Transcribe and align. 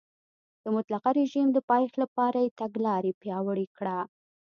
د 0.63 0.65
مطلقه 0.75 1.09
رژیم 1.19 1.47
د 1.53 1.57
پایښت 1.69 1.95
لپاره 2.03 2.37
یې 2.45 2.55
تګلاره 2.61 3.11
پیاوړې 3.21 3.67
کړه. 3.77 3.97